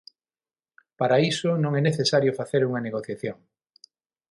[0.99, 3.37] Para iso non é necesario facer unha negociación.